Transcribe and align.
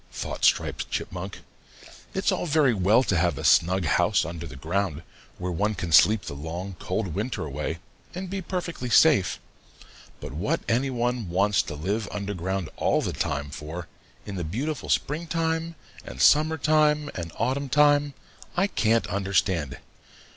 thought 0.11 0.43
Striped 0.43 0.89
Chipmunk. 0.89 1.41
"It's 2.15 2.31
all 2.31 2.47
very 2.47 2.73
well 2.73 3.03
to 3.03 3.15
have 3.15 3.37
a 3.37 3.43
snug 3.43 3.85
house 3.85 4.25
under 4.25 4.47
the 4.47 4.55
ground, 4.55 5.03
where 5.37 5.51
one 5.51 5.75
can 5.75 5.91
sleep 5.91 6.23
the 6.23 6.33
long 6.33 6.75
cold 6.79 7.09
winter 7.13 7.45
away 7.45 7.77
and 8.15 8.27
be 8.27 8.41
perfectly 8.41 8.89
safe, 8.89 9.39
but 10.19 10.33
what 10.33 10.61
any 10.67 10.89
one 10.89 11.29
wants 11.29 11.61
to 11.61 11.75
live 11.75 12.07
under 12.11 12.33
the 12.33 12.39
ground 12.41 12.67
all 12.77 13.03
the 13.03 13.13
time 13.13 13.51
for, 13.51 13.87
in 14.25 14.37
the 14.37 14.43
beautiful 14.43 14.89
springtime 14.89 15.75
and 16.03 16.19
summertime 16.19 17.11
and 17.13 17.31
autumntime, 17.33 18.13
I 18.57 18.65
can't 18.65 19.05
understand. 19.05 19.77